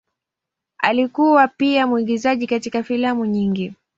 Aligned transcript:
Alikuwa 0.77 1.47
pia 1.47 1.87
mwigizaji 1.87 2.47
katika 2.47 2.83
filamu 2.83 3.25
nyingi. 3.25 3.73